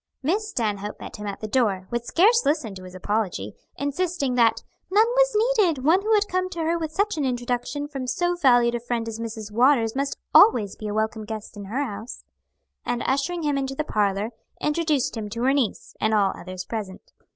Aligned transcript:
Miss 0.23 0.49
Stanhope 0.49 0.99
met 0.99 1.17
him 1.17 1.27
at 1.27 1.41
the 1.41 1.47
door, 1.47 1.87
would 1.91 2.05
scarce 2.07 2.43
listen 2.43 2.73
to 2.73 2.85
his 2.85 2.95
apology 2.95 3.53
insisting 3.77 4.33
that 4.33 4.63
"none 4.89 5.05
was 5.09 5.55
needed; 5.59 5.85
one 5.85 6.01
who 6.01 6.11
had 6.15 6.27
come 6.27 6.49
to 6.49 6.59
her 6.63 6.75
with 6.75 6.91
such 6.91 7.17
an 7.17 7.23
introduction 7.23 7.87
from 7.87 8.07
so 8.07 8.35
valued 8.35 8.73
a 8.73 8.79
friend 8.79 9.07
as 9.07 9.19
Mrs. 9.19 9.51
Waters, 9.51 9.95
must 9.95 10.17
always 10.33 10.75
be 10.75 10.87
a 10.87 10.93
welcome 10.95 11.23
guest 11.23 11.55
in 11.55 11.65
her 11.65 11.83
house" 11.83 12.23
and 12.83 13.03
ushering 13.05 13.43
him 13.43 13.59
into 13.59 13.75
the 13.75 13.83
parlor, 13.83 14.31
introduced 14.59 15.15
him 15.15 15.29
to 15.29 15.43
her 15.43 15.53
niece, 15.53 15.93
and 16.01 16.15
all 16.15 16.33
others 16.35 16.65
present. 16.65 17.11